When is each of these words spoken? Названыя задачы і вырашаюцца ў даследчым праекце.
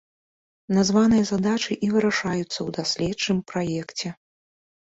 Названыя 0.77 1.23
задачы 1.31 1.77
і 1.89 1.91
вырашаюцца 1.97 2.55
ў 2.55 2.69
даследчым 2.81 3.37
праекце. 3.53 4.07